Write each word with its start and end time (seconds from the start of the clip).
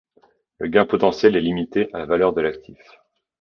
Le 0.57 0.67
gain 0.67 0.87
potentiel 0.87 1.35
est 1.35 1.41
limité 1.41 1.93
à 1.93 1.99
la 1.99 2.07
valeur 2.07 2.33
de 2.33 2.41
l'actif. 2.41 2.79